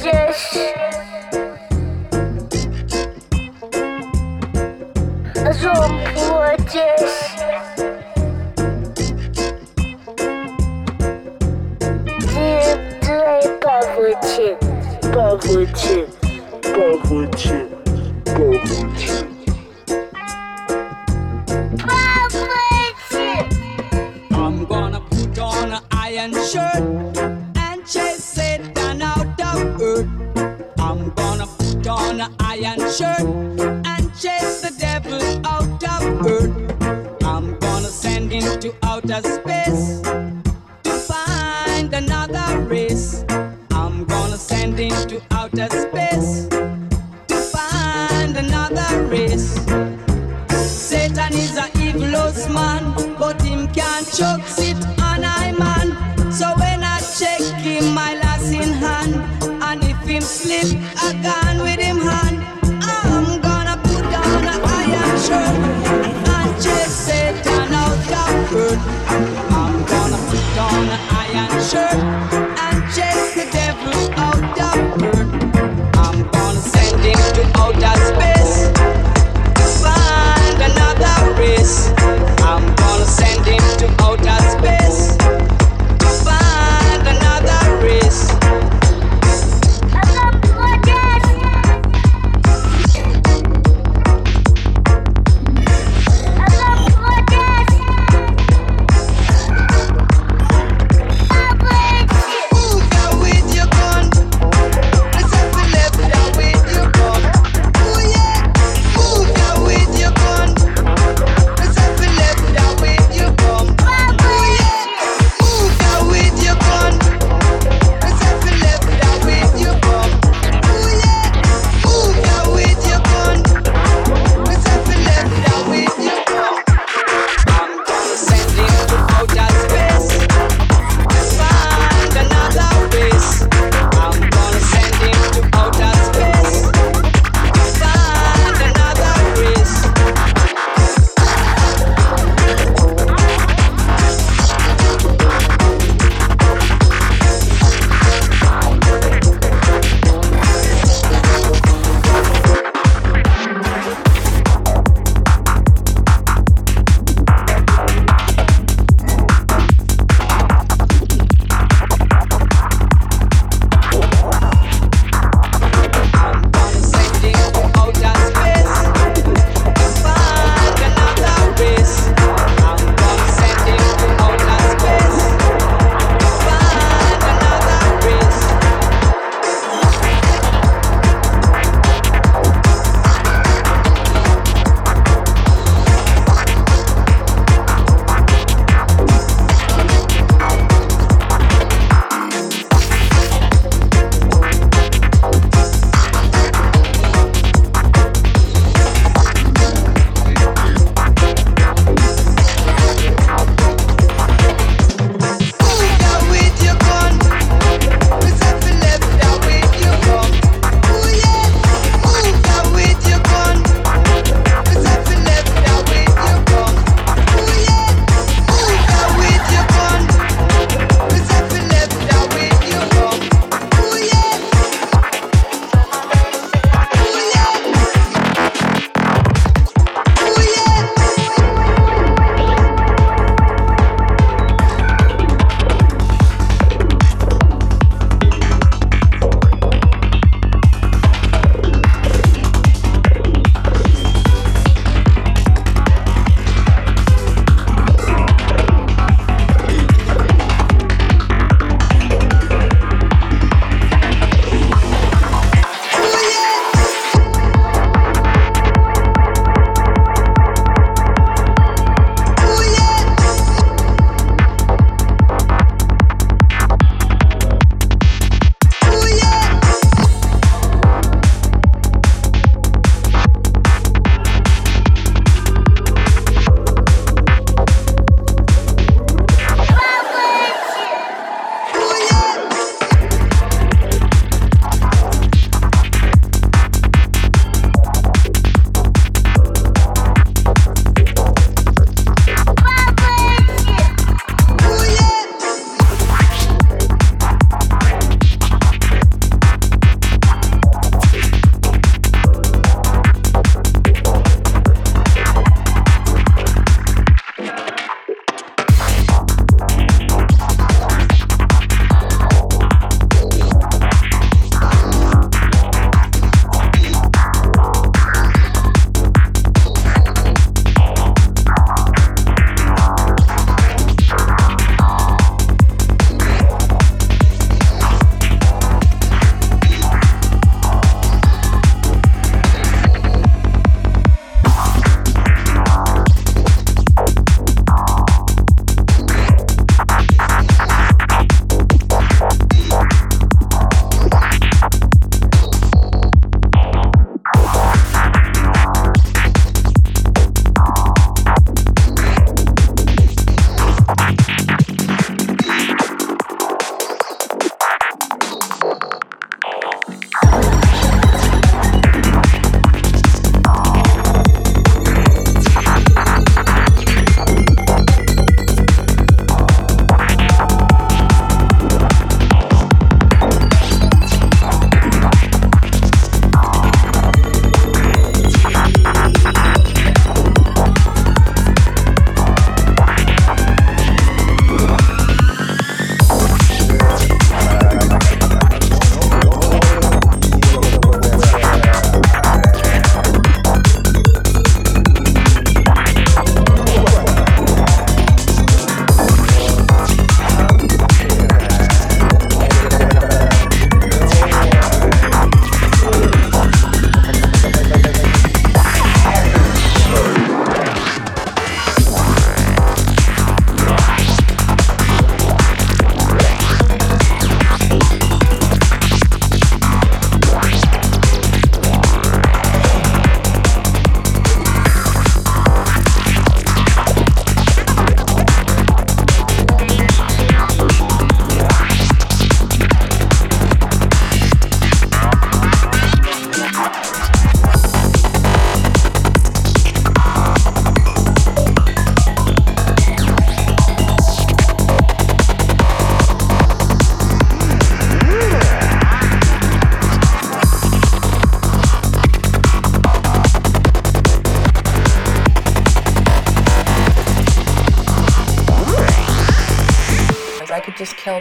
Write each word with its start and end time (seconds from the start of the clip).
gdzieś. 0.00 0.70
Gdzieś 6.58 7.29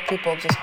people 0.09 0.35
just 0.35 0.58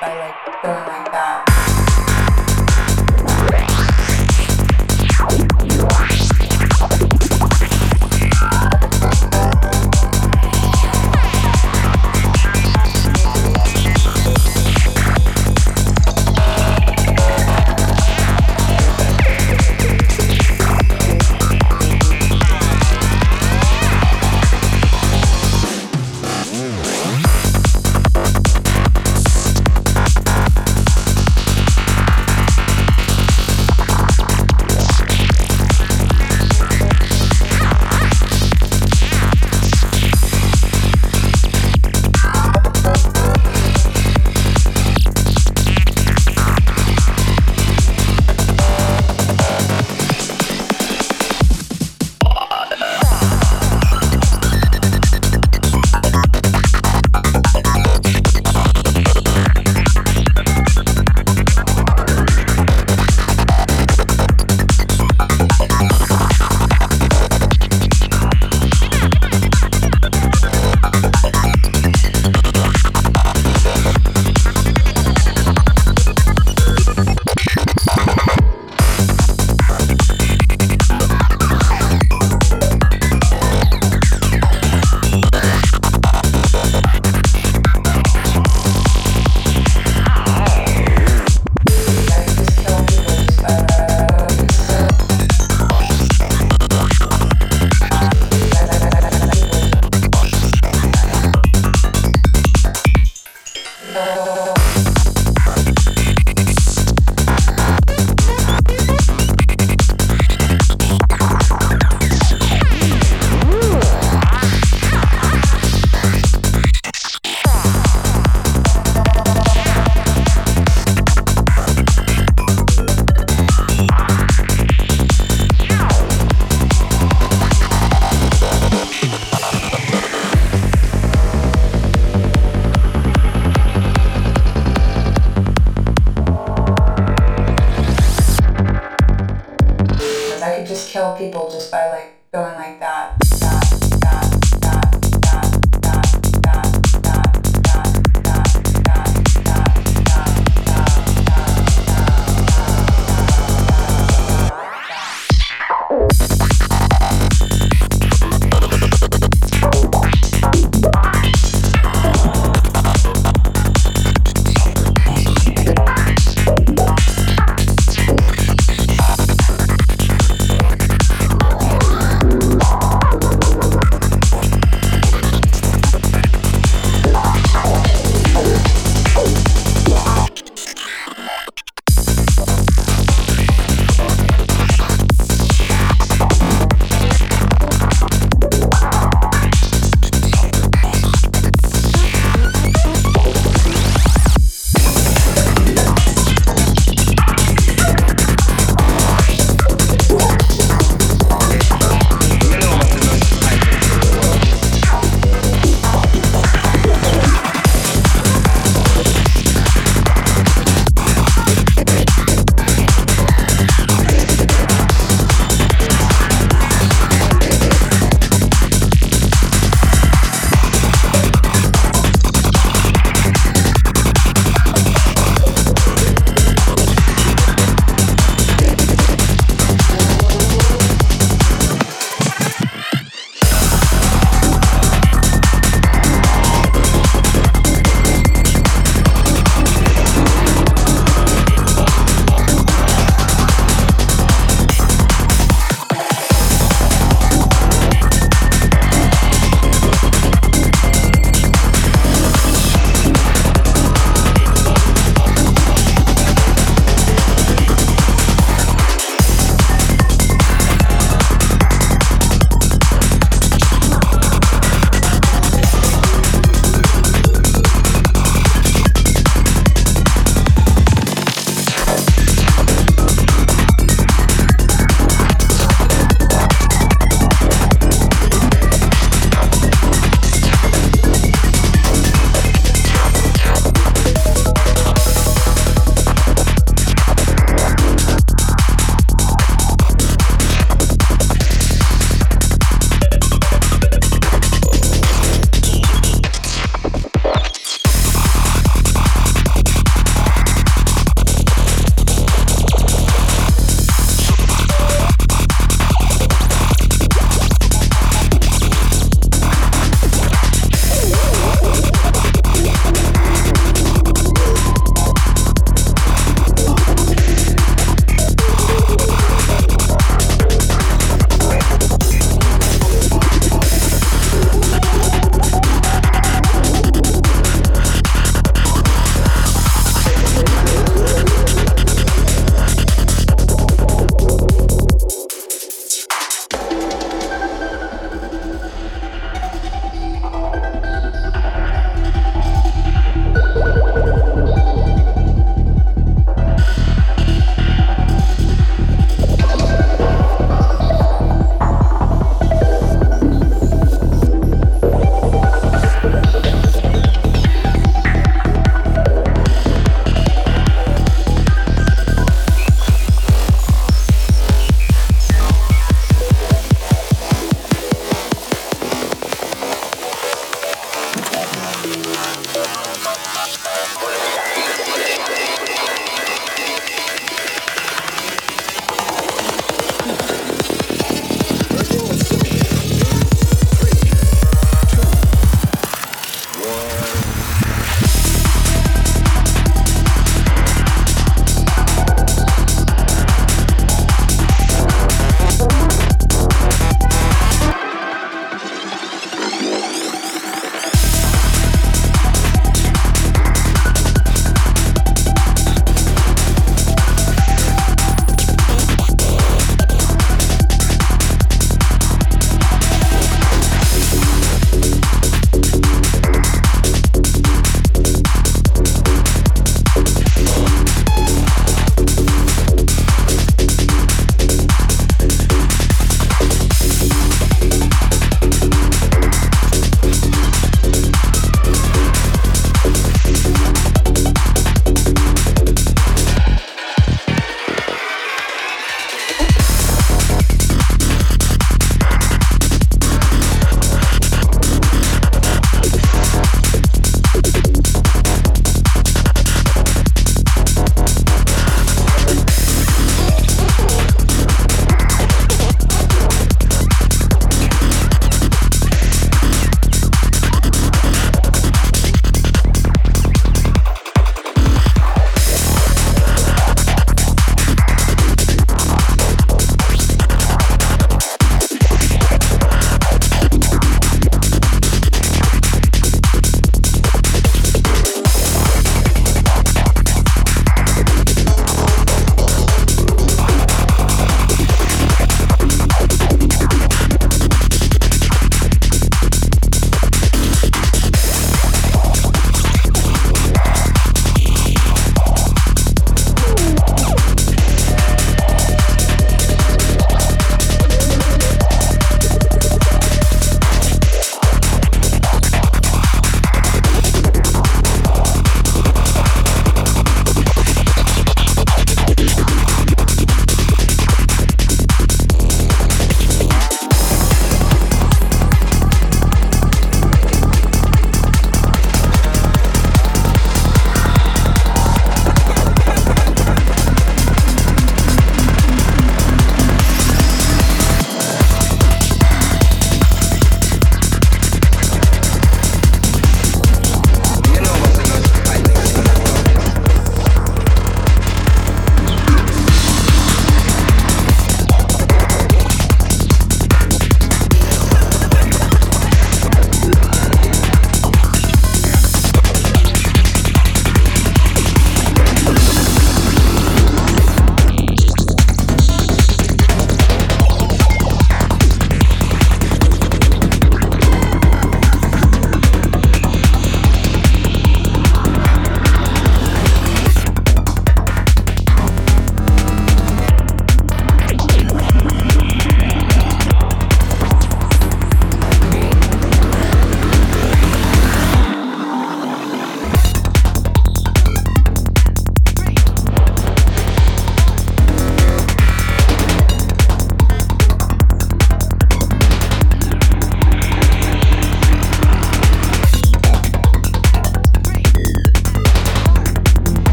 kill 141.06 141.16
people 141.16 141.50
just 141.50 141.70
by 141.70 141.88
like 141.90 142.14
going 142.32 142.54
like 142.54 142.80
that. 142.80 143.25